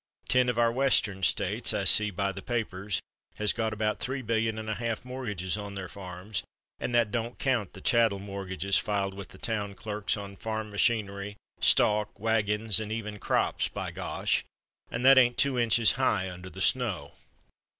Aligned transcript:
Ten 0.27 0.49
of 0.49 0.57
our 0.57 0.71
Western 0.71 1.21
States 1.21 1.75
I 1.75 1.83
see 1.83 2.09
by 2.09 2.31
the 2.31 2.41
papers 2.41 2.99
has 3.37 3.53
got 3.53 3.71
about 3.71 3.99
three 3.99 4.23
billion 4.23 4.57
and 4.57 4.67
a 4.67 4.73
half 4.73 5.05
mortgages 5.05 5.57
on 5.57 5.75
their 5.75 5.87
farms, 5.87 6.41
and 6.79 6.95
that 6.95 7.11
don't 7.11 7.37
count 7.37 7.73
the 7.73 7.81
chattel 7.81 8.17
mortgages 8.17 8.79
filed 8.79 9.13
with 9.13 9.27
the 9.27 9.37
town 9.37 9.75
clerks 9.75 10.17
on 10.17 10.37
farm 10.37 10.71
machinery, 10.71 11.37
stock, 11.59 12.17
waggins, 12.19 12.79
and 12.79 12.91
even 12.91 13.19
crops, 13.19 13.67
by 13.67 13.91
gosh! 13.91 14.43
that 14.89 15.19
ain't 15.19 15.37
two 15.37 15.59
inches 15.59 15.91
high 15.91 16.27
under 16.31 16.49
the 16.49 16.61
snow. 16.61 17.13